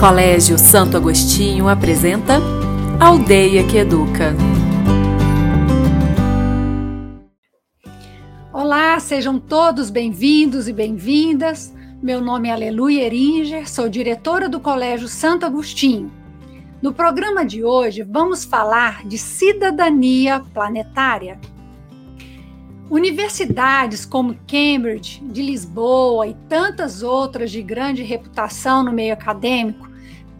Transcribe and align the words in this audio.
Colégio 0.00 0.56
Santo 0.58 0.96
Agostinho 0.96 1.68
apresenta 1.68 2.40
Aldeia 2.98 3.66
que 3.66 3.76
Educa. 3.76 4.34
Olá, 8.50 8.98
sejam 8.98 9.38
todos 9.38 9.90
bem-vindos 9.90 10.68
e 10.68 10.72
bem-vindas. 10.72 11.74
Meu 12.02 12.18
nome 12.22 12.48
é 12.48 12.52
Aleluia 12.52 13.04
Eringer, 13.04 13.68
sou 13.70 13.90
diretora 13.90 14.48
do 14.48 14.58
Colégio 14.58 15.06
Santo 15.06 15.44
Agostinho. 15.44 16.10
No 16.80 16.94
programa 16.94 17.44
de 17.44 17.62
hoje, 17.62 18.02
vamos 18.02 18.42
falar 18.42 19.06
de 19.06 19.18
cidadania 19.18 20.40
planetária. 20.54 21.38
Universidades 22.88 24.06
como 24.06 24.34
Cambridge, 24.48 25.22
de 25.24 25.42
Lisboa 25.42 26.26
e 26.26 26.34
tantas 26.48 27.02
outras 27.02 27.50
de 27.50 27.60
grande 27.60 28.02
reputação 28.02 28.82
no 28.82 28.92
meio 28.92 29.12
acadêmico 29.12 29.89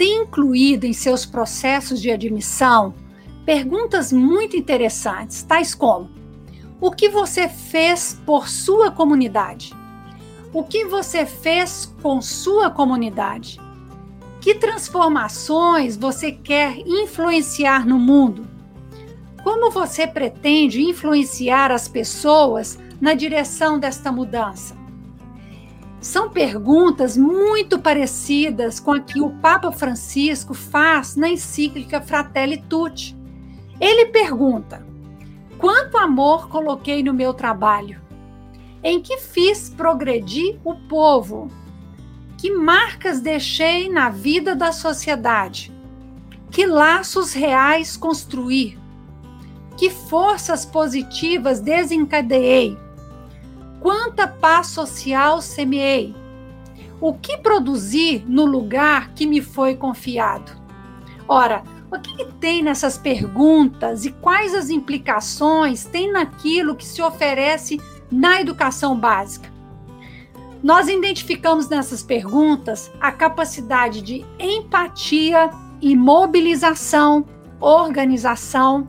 têm 0.01 0.23
incluído 0.23 0.87
em 0.87 0.95
seus 0.95 1.27
processos 1.27 2.01
de 2.01 2.11
admissão 2.11 2.95
perguntas 3.45 4.11
muito 4.11 4.57
interessantes, 4.57 5.43
tais 5.43 5.75
como: 5.75 6.09
o 6.81 6.91
que 6.91 7.11
você 7.11 7.47
fez 7.47 8.19
por 8.25 8.49
sua 8.49 8.91
comunidade? 8.91 9.75
O 10.55 10.65
que 10.65 10.87
você 10.87 11.27
fez 11.27 11.95
com 12.03 12.23
sua 12.23 12.71
comunidade? 12.71 13.61
Que 14.41 14.55
transformações 14.55 15.99
você 15.99 16.33
quer 16.33 16.79
influenciar 16.79 17.87
no 17.87 17.99
mundo? 17.99 18.49
Como 19.45 19.71
você 19.71 20.07
pretende 20.07 20.81
influenciar 20.81 21.71
as 21.71 21.89
pessoas 21.89 22.79
na 22.99 23.13
direção 23.13 23.79
desta 23.79 24.11
mudança? 24.11 24.80
São 26.01 26.31
perguntas 26.31 27.15
muito 27.15 27.79
parecidas 27.79 28.81
com 28.81 28.93
a 28.93 29.01
que 29.01 29.21
o 29.21 29.31
Papa 29.31 29.71
Francisco 29.71 30.55
faz 30.55 31.15
na 31.15 31.29
encíclica 31.29 32.01
Fratelli 32.01 32.57
Tutti. 32.57 33.15
Ele 33.79 34.07
pergunta: 34.07 34.85
Quanto 35.59 35.99
amor 35.99 36.49
coloquei 36.49 37.03
no 37.03 37.13
meu 37.13 37.35
trabalho? 37.35 38.01
Em 38.83 38.99
que 39.03 39.19
fiz 39.19 39.69
progredir 39.69 40.59
o 40.65 40.75
povo? 40.75 41.51
Que 42.39 42.51
marcas 42.51 43.21
deixei 43.21 43.91
na 43.91 44.09
vida 44.09 44.57
da 44.57 44.73
sociedade? 44.73 45.71
Que 46.51 46.65
laços 46.65 47.35
reais 47.35 47.99
construir? 47.99 48.79
Que 49.77 49.91
forças 49.91 50.65
positivas 50.65 51.61
desencadeei? 51.61 52.79
Quanta 53.81 54.29
paz 54.29 54.69
social 54.69 55.41
semeei? 55.41 56.15
O 57.01 57.15
que 57.15 57.39
produzi 57.39 58.23
no 58.27 58.45
lugar 58.45 59.13
que 59.15 59.27
me 59.27 59.41
foi 59.41 59.75
confiado? 59.75 60.53
Ora, 61.27 61.63
o 61.91 61.99
que, 61.99 62.15
que, 62.15 62.25
tem 62.35 62.63
nessas 62.63 62.99
perguntas 62.99 64.05
e 64.05 64.13
quais 64.13 64.55
as 64.55 64.69
implicações 64.69 65.85
tem 65.85 66.13
naquilo 66.13 66.77
que 66.77 66.85
se 66.85 67.01
oferece 67.01 67.81
na 68.11 68.41
educação 68.41 68.99
básica? 68.99 69.51
Nós 70.63 70.89
identificamos 70.89 71.69
nessas 71.69 72.03
perguntas 72.03 72.93
a 73.01 73.11
capacidade 73.11 74.03
de 74.03 74.27
empatia 74.39 75.51
e 75.81 75.97
mobilização, 75.97 77.25
organização, 77.59 78.87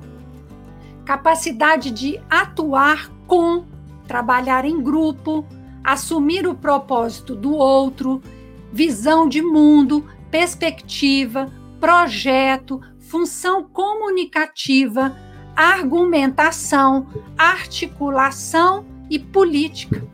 capacidade 1.06 1.92
de 1.92 2.20
atuar 2.30 3.10
com, 3.26 3.66
trabalhar 4.12 4.66
em 4.66 4.84
grupo, 4.84 5.46
assumir 5.82 6.46
o 6.46 6.54
propósito 6.54 7.34
do 7.34 7.54
outro, 7.54 8.22
visão 8.70 9.26
de 9.26 9.42
mundo, 9.42 10.06
perspectiva, 10.30 11.50
projeto, 11.80 12.82
função 13.00 13.64
comunicativa, 13.64 15.16
argumentação, 15.56 17.08
articulação 17.38 18.86
e 19.10 19.18
política. 19.18 20.06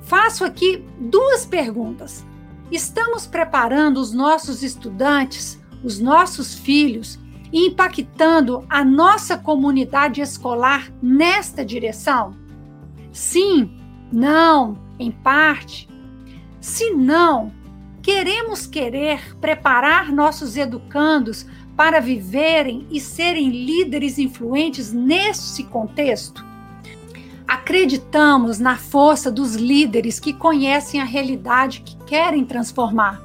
Faço 0.00 0.42
aqui 0.42 0.82
duas 0.98 1.44
perguntas. 1.44 2.24
Estamos 2.72 3.26
preparando 3.26 4.00
os 4.00 4.14
nossos 4.14 4.62
estudantes, 4.62 5.60
os 5.84 5.98
nossos 5.98 6.54
filhos, 6.54 7.18
impactando 7.52 8.64
a 8.70 8.82
nossa 8.82 9.36
comunidade 9.36 10.22
escolar 10.22 10.90
nesta 11.02 11.62
direção? 11.62 12.40
Sim, 13.12 13.70
não, 14.12 14.78
em 14.98 15.10
parte. 15.10 15.88
Se 16.60 16.90
não, 16.90 17.52
queremos 18.02 18.66
querer 18.66 19.36
preparar 19.38 20.12
nossos 20.12 20.56
educandos 20.56 21.46
para 21.76 22.00
viverem 22.00 22.86
e 22.90 23.00
serem 23.00 23.50
líderes 23.50 24.18
influentes 24.18 24.92
nesse 24.92 25.64
contexto? 25.64 26.44
Acreditamos 27.48 28.58
na 28.58 28.76
força 28.76 29.30
dos 29.30 29.56
líderes 29.56 30.20
que 30.20 30.32
conhecem 30.32 31.00
a 31.00 31.04
realidade 31.04 31.80
que 31.80 31.96
querem 32.04 32.44
transformar. 32.44 33.20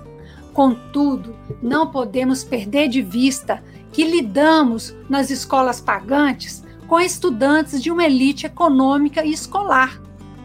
Contudo, 0.51 1.35
não 1.61 1.91
podemos 1.91 2.43
perder 2.43 2.87
de 2.87 3.01
vista 3.01 3.63
que 3.91 4.03
lidamos 4.03 4.95
nas 5.09 5.29
escolas 5.29 5.79
pagantes 5.79 6.64
com 6.87 6.99
estudantes 6.99 7.81
de 7.81 7.91
uma 7.91 8.05
elite 8.05 8.45
econômica 8.45 9.25
e 9.25 9.31
escolar, 9.31 10.01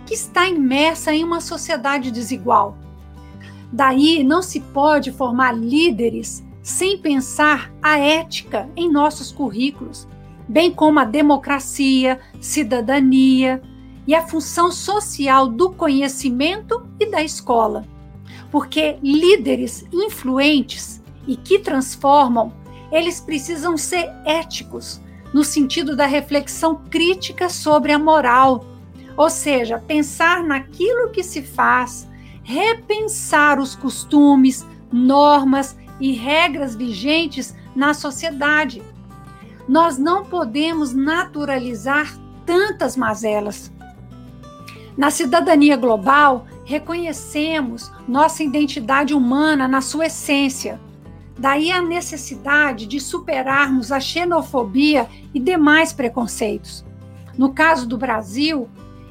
que 0.06 0.14
está 0.14 0.48
imersa 0.48 1.12
em 1.12 1.22
uma 1.22 1.40
sociedade 1.40 2.10
desigual. 2.10 2.76
Daí 3.72 4.24
não 4.24 4.42
se 4.42 4.60
pode 4.60 5.12
formar 5.12 5.52
líderes 5.52 6.44
sem 6.62 6.98
pensar 6.98 7.72
a 7.82 7.98
ética 7.98 8.68
em 8.76 8.90
nossos 8.90 9.30
currículos, 9.30 10.08
bem 10.48 10.70
como 10.70 10.98
a 10.98 11.04
democracia, 11.04 12.18
cidadania 12.40 13.62
e 14.06 14.14
a 14.14 14.26
função 14.26 14.72
social 14.72 15.48
do 15.48 15.70
conhecimento 15.70 16.84
e 16.98 17.06
da 17.06 17.22
escola. 17.22 17.86
Porque 18.50 18.98
líderes 19.02 19.84
influentes 19.92 21.00
e 21.26 21.36
que 21.36 21.58
transformam 21.58 22.52
eles 22.90 23.20
precisam 23.20 23.76
ser 23.76 24.10
éticos, 24.24 25.00
no 25.32 25.44
sentido 25.44 25.94
da 25.94 26.06
reflexão 26.06 26.82
crítica 26.90 27.48
sobre 27.48 27.92
a 27.92 27.98
moral, 27.98 28.64
ou 29.16 29.30
seja, 29.30 29.78
pensar 29.78 30.42
naquilo 30.42 31.10
que 31.10 31.22
se 31.22 31.42
faz, 31.42 32.08
repensar 32.42 33.60
os 33.60 33.74
costumes, 33.74 34.66
normas 34.92 35.76
e 36.00 36.12
regras 36.12 36.74
vigentes 36.74 37.54
na 37.74 37.94
sociedade. 37.94 38.82
Nós 39.68 39.98
não 39.98 40.24
podemos 40.24 40.92
naturalizar 40.92 42.18
tantas 42.44 42.96
mazelas. 42.96 43.70
Na 44.96 45.10
cidadania 45.10 45.76
global, 45.76 46.46
reconhecemos 46.64 47.92
nossa 48.08 48.42
identidade 48.42 49.14
humana 49.14 49.68
na 49.68 49.80
sua 49.80 50.06
essência 50.06 50.80
Daí 51.38 51.70
a 51.70 51.80
necessidade 51.80 52.86
de 52.86 53.00
superarmos 53.00 53.90
a 53.90 54.00
xenofobia 54.00 55.08
e 55.32 55.40
demais 55.40 55.92
preconceitos. 55.92 56.84
No 57.38 57.52
caso 57.52 57.86
do 57.86 57.96
Brasil, 57.96 58.68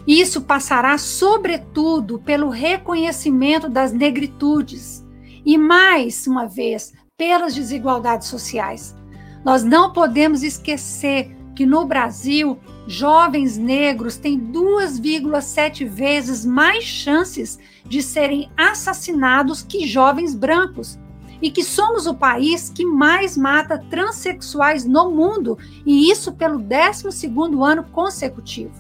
isso 0.07 0.41
passará 0.41 0.97
sobretudo 0.97 2.19
pelo 2.19 2.49
reconhecimento 2.49 3.69
das 3.69 3.91
negritudes 3.91 5.05
e, 5.45 5.57
mais 5.57 6.27
uma 6.27 6.47
vez, 6.47 6.93
pelas 7.17 7.53
desigualdades 7.55 8.27
sociais. 8.27 8.95
Nós 9.43 9.63
não 9.63 9.93
podemos 9.93 10.43
esquecer 10.43 11.35
que 11.55 11.65
no 11.65 11.85
Brasil, 11.85 12.57
jovens 12.87 13.57
negros 13.57 14.15
têm 14.15 14.39
2,7 14.39 15.85
vezes 15.87 16.45
mais 16.45 16.83
chances 16.83 17.59
de 17.85 18.01
serem 18.01 18.49
assassinados 18.55 19.61
que 19.61 19.85
jovens 19.85 20.33
brancos 20.33 20.97
e 21.41 21.49
que 21.49 21.63
somos 21.63 22.05
o 22.05 22.13
país 22.13 22.69
que 22.69 22.85
mais 22.85 23.37
mata 23.37 23.77
transexuais 23.89 24.85
no 24.85 25.11
mundo, 25.11 25.57
e 25.85 26.11
isso 26.11 26.33
pelo 26.33 26.59
12º 26.59 27.65
ano 27.65 27.83
consecutivo. 27.85 28.73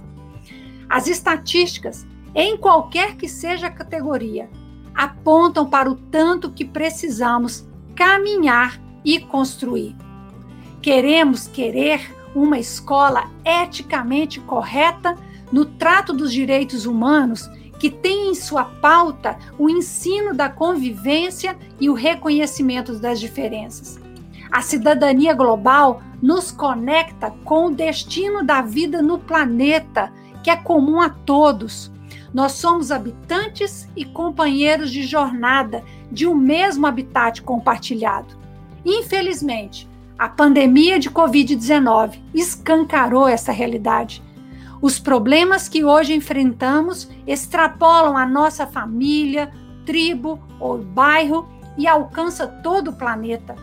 As 0.89 1.07
estatísticas, 1.07 2.05
em 2.33 2.57
qualquer 2.57 3.15
que 3.15 3.27
seja 3.27 3.67
a 3.67 3.71
categoria, 3.71 4.49
apontam 4.93 5.69
para 5.69 5.89
o 5.89 5.95
tanto 5.95 6.51
que 6.51 6.65
precisamos 6.65 7.65
caminhar 7.95 8.79
e 9.05 9.19
construir. 9.19 9.95
Queremos 10.81 11.47
querer 11.47 12.15
uma 12.35 12.59
escola 12.59 13.29
eticamente 13.43 14.39
correta 14.39 15.17
no 15.51 15.65
trato 15.65 16.13
dos 16.13 16.31
direitos 16.31 16.85
humanos 16.85 17.49
que 17.79 17.89
tem 17.89 18.29
em 18.29 18.35
sua 18.35 18.65
pauta 18.65 19.39
o 19.57 19.69
ensino 19.69 20.33
da 20.33 20.49
convivência 20.49 21.57
e 21.79 21.89
o 21.89 21.93
reconhecimento 21.93 22.99
das 22.99 23.19
diferenças. 23.19 23.99
A 24.51 24.61
cidadania 24.61 25.33
global 25.33 26.01
nos 26.21 26.51
conecta 26.51 27.31
com 27.45 27.67
o 27.67 27.75
destino 27.75 28.43
da 28.43 28.61
vida 28.61 29.01
no 29.01 29.17
planeta, 29.17 30.11
que 30.43 30.49
é 30.49 30.55
comum 30.55 30.99
a 30.99 31.09
todos. 31.09 31.91
Nós 32.33 32.53
somos 32.53 32.91
habitantes 32.91 33.87
e 33.95 34.03
companheiros 34.03 34.91
de 34.91 35.03
jornada 35.03 35.83
de 36.11 36.27
um 36.27 36.35
mesmo 36.35 36.85
habitat 36.85 37.41
compartilhado. 37.41 38.37
Infelizmente, 38.85 39.87
a 40.17 40.27
pandemia 40.27 40.99
de 40.99 41.09
Covid-19 41.09 42.19
escancarou 42.33 43.27
essa 43.27 43.51
realidade. 43.51 44.21
Os 44.81 44.97
problemas 44.97 45.67
que 45.67 45.83
hoje 45.83 46.13
enfrentamos 46.13 47.09
extrapolam 47.27 48.15
a 48.15 48.25
nossa 48.25 48.65
família, 48.65 49.51
tribo 49.85 50.39
ou 50.59 50.77
bairro 50.77 51.47
e 51.77 51.85
alcança 51.87 52.47
todo 52.47 52.91
o 52.91 52.95
planeta. 52.95 53.55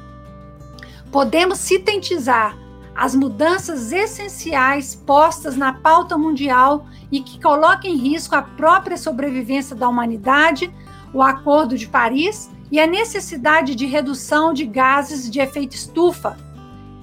Podemos 1.11 1.59
sintetizar 1.59 2.57
as 2.95 3.15
mudanças 3.15 3.93
essenciais 3.93 4.95
postas 4.95 5.57
na 5.57 5.73
pauta 5.73 6.19
mundial 6.19 6.87
e 7.11 7.21
que 7.21 7.41
colocam 7.41 7.91
em 7.91 7.97
risco 7.97 8.35
a 8.35 8.43
própria 8.43 8.97
sobrevivência 8.97 9.77
da 9.77 9.89
humanidade, 9.89 10.73
o 11.12 11.23
Acordo 11.23 11.79
de 11.79 11.87
Paris 11.87 12.51
e 12.71 12.81
a 12.81 12.87
necessidade 12.87 13.75
de 13.75 13.87
redução 13.87 14.53
de 14.53 14.67
gases 14.67 15.31
de 15.31 15.41
efeito 15.41 15.77
estufa, 15.77 16.37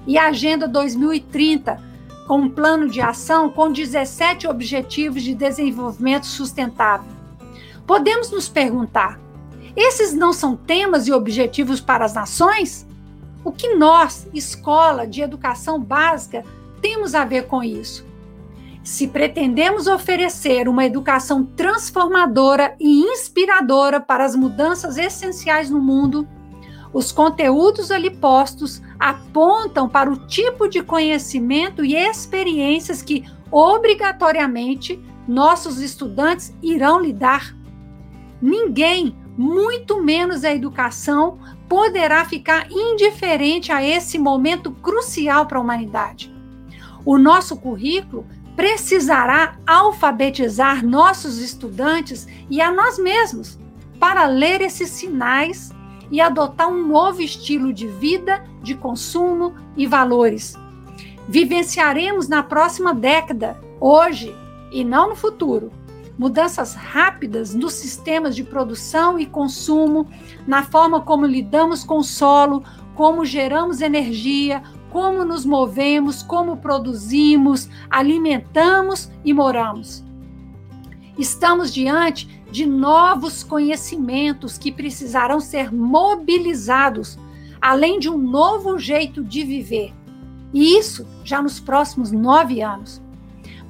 e 0.06 0.18
a 0.18 0.26
Agenda 0.26 0.68
2030, 0.68 1.80
com 2.26 2.38
um 2.38 2.48
plano 2.48 2.88
de 2.88 3.00
ação 3.00 3.50
com 3.50 3.70
17 3.70 4.46
Objetivos 4.46 5.22
de 5.22 5.34
Desenvolvimento 5.34 6.26
Sustentável. 6.26 7.12
Podemos 7.86 8.30
nos 8.30 8.48
perguntar: 8.48 9.20
esses 9.76 10.14
não 10.14 10.32
são 10.32 10.56
temas 10.56 11.06
e 11.06 11.12
objetivos 11.12 11.80
para 11.80 12.04
as 12.04 12.14
nações? 12.14 12.86
O 13.44 13.52
que 13.52 13.74
nós, 13.74 14.26
escola 14.32 15.06
de 15.06 15.20
educação 15.20 15.78
básica, 15.78 16.44
temos 16.80 17.14
a 17.14 17.24
ver 17.24 17.46
com 17.46 17.62
isso? 17.62 18.06
Se 18.82 19.08
pretendemos 19.08 19.86
oferecer 19.86 20.68
uma 20.68 20.84
educação 20.84 21.44
transformadora 21.44 22.74
e 22.78 23.00
inspiradora 23.00 24.00
para 24.00 24.24
as 24.24 24.36
mudanças 24.36 24.98
essenciais 24.98 25.70
no 25.70 25.80
mundo, 25.80 26.28
os 26.94 27.10
conteúdos 27.10 27.90
ali 27.90 28.08
postos 28.08 28.80
apontam 29.00 29.88
para 29.88 30.08
o 30.08 30.16
tipo 30.16 30.68
de 30.68 30.80
conhecimento 30.80 31.84
e 31.84 31.96
experiências 31.96 33.02
que, 33.02 33.24
obrigatoriamente, 33.50 35.04
nossos 35.26 35.80
estudantes 35.80 36.54
irão 36.62 37.00
lidar. 37.00 37.52
Ninguém, 38.40 39.16
muito 39.36 40.00
menos 40.00 40.44
a 40.44 40.54
educação, 40.54 41.40
poderá 41.68 42.24
ficar 42.24 42.70
indiferente 42.70 43.72
a 43.72 43.82
esse 43.82 44.16
momento 44.16 44.70
crucial 44.70 45.46
para 45.46 45.58
a 45.58 45.60
humanidade. 45.60 46.32
O 47.04 47.18
nosso 47.18 47.56
currículo 47.56 48.24
precisará 48.54 49.58
alfabetizar 49.66 50.86
nossos 50.86 51.38
estudantes 51.38 52.28
e 52.48 52.60
a 52.60 52.70
nós 52.70 53.00
mesmos 53.00 53.58
para 53.98 54.26
ler 54.26 54.60
esses 54.60 54.90
sinais 54.90 55.74
e 56.10 56.20
adotar 56.20 56.68
um 56.68 56.86
novo 56.86 57.20
estilo 57.20 57.72
de 57.72 57.86
vida, 57.86 58.44
de 58.62 58.74
consumo 58.74 59.54
e 59.76 59.86
valores. 59.86 60.56
Vivenciaremos 61.28 62.28
na 62.28 62.42
próxima 62.42 62.94
década, 62.94 63.58
hoje 63.80 64.34
e 64.70 64.84
não 64.84 65.10
no 65.10 65.16
futuro, 65.16 65.72
mudanças 66.18 66.74
rápidas 66.74 67.54
nos 67.54 67.72
sistemas 67.72 68.36
de 68.36 68.44
produção 68.44 69.18
e 69.18 69.26
consumo, 69.26 70.06
na 70.46 70.62
forma 70.62 71.00
como 71.00 71.26
lidamos 71.26 71.84
com 71.84 71.98
o 71.98 72.04
solo, 72.04 72.62
como 72.94 73.24
geramos 73.24 73.80
energia, 73.80 74.62
como 74.90 75.24
nos 75.24 75.44
movemos, 75.44 76.22
como 76.22 76.58
produzimos, 76.58 77.68
alimentamos 77.90 79.10
e 79.24 79.32
moramos. 79.32 80.04
Estamos 81.18 81.72
diante 81.72 82.26
de 82.50 82.66
novos 82.66 83.44
conhecimentos 83.44 84.58
que 84.58 84.72
precisarão 84.72 85.38
ser 85.38 85.72
mobilizados, 85.72 87.18
além 87.60 87.98
de 87.98 88.08
um 88.10 88.18
novo 88.18 88.78
jeito 88.78 89.22
de 89.22 89.44
viver. 89.44 89.92
E 90.52 90.76
isso 90.78 91.06
já 91.24 91.40
nos 91.40 91.60
próximos 91.60 92.10
nove 92.10 92.62
anos. 92.62 93.02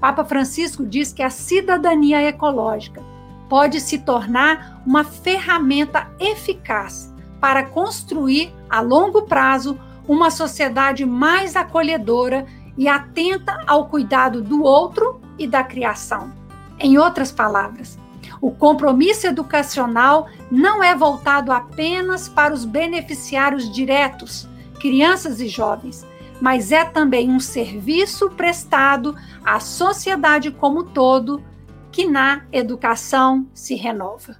Papa 0.00 0.24
Francisco 0.24 0.84
diz 0.84 1.12
que 1.12 1.22
a 1.22 1.30
cidadania 1.30 2.22
ecológica 2.22 3.02
pode 3.48 3.80
se 3.80 3.98
tornar 3.98 4.82
uma 4.86 5.04
ferramenta 5.04 6.10
eficaz 6.18 7.12
para 7.40 7.64
construir 7.64 8.52
a 8.68 8.80
longo 8.80 9.22
prazo 9.22 9.78
uma 10.08 10.30
sociedade 10.30 11.04
mais 11.04 11.56
acolhedora 11.56 12.46
e 12.76 12.88
atenta 12.88 13.58
ao 13.66 13.88
cuidado 13.88 14.42
do 14.42 14.62
outro 14.62 15.20
e 15.38 15.46
da 15.46 15.62
criação. 15.62 16.43
Em 16.78 16.98
outras 16.98 17.30
palavras, 17.30 17.98
o 18.40 18.50
compromisso 18.50 19.26
educacional 19.26 20.28
não 20.50 20.82
é 20.82 20.94
voltado 20.94 21.52
apenas 21.52 22.28
para 22.28 22.52
os 22.52 22.64
beneficiários 22.64 23.72
diretos, 23.72 24.48
crianças 24.80 25.40
e 25.40 25.48
jovens, 25.48 26.06
mas 26.40 26.72
é 26.72 26.84
também 26.84 27.30
um 27.30 27.40
serviço 27.40 28.30
prestado 28.30 29.14
à 29.44 29.60
sociedade 29.60 30.50
como 30.50 30.82
todo, 30.84 31.42
que 31.90 32.06
na 32.06 32.42
educação 32.52 33.46
se 33.54 33.74
renova. 33.74 34.36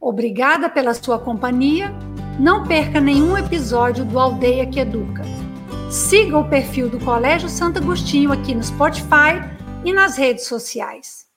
Obrigada 0.00 0.68
pela 0.68 0.94
sua 0.94 1.18
companhia. 1.18 1.92
Não 2.38 2.64
perca 2.64 3.00
nenhum 3.00 3.36
episódio 3.36 4.04
do 4.04 4.18
Aldeia 4.18 4.64
que 4.64 4.80
Educa. 4.80 5.22
Siga 5.90 6.38
o 6.38 6.48
perfil 6.48 6.88
do 6.88 6.98
Colégio 7.00 7.48
Santo 7.48 7.78
Agostinho 7.78 8.32
aqui 8.32 8.54
no 8.54 8.62
Spotify 8.62 9.57
e 9.88 9.92
nas 9.92 10.18
redes 10.18 10.44
sociais. 10.44 11.27